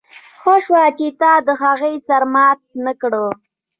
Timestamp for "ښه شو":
0.41-0.75